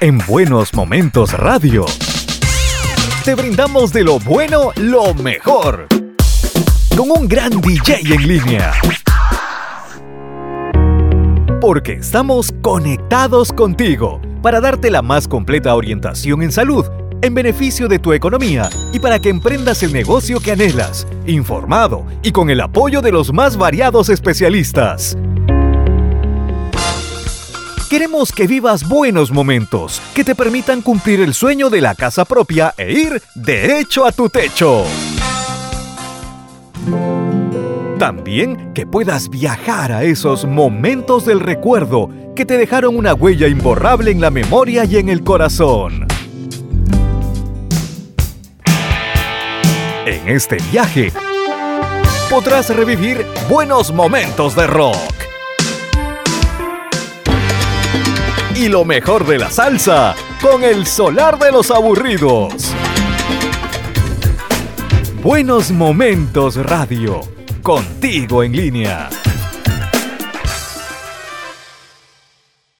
[0.00, 1.86] En Buenos Momentos Radio.
[3.24, 5.86] Te brindamos de lo bueno lo mejor.
[6.94, 8.74] Con un gran DJ en línea.
[11.62, 16.84] Porque estamos conectados contigo para darte la más completa orientación en salud,
[17.22, 22.32] en beneficio de tu economía y para que emprendas el negocio que anhelas, informado y
[22.32, 25.16] con el apoyo de los más variados especialistas.
[27.96, 32.74] Queremos que vivas buenos momentos que te permitan cumplir el sueño de la casa propia
[32.76, 34.84] e ir derecho a tu techo.
[37.98, 44.10] También que puedas viajar a esos momentos del recuerdo que te dejaron una huella imborrable
[44.10, 46.06] en la memoria y en el corazón.
[50.04, 51.14] En este viaje
[52.28, 55.15] podrás revivir buenos momentos de rock.
[58.56, 62.72] Y lo mejor de la salsa con el solar de los aburridos.
[65.22, 67.20] Buenos Momentos Radio,
[67.62, 69.10] contigo en línea.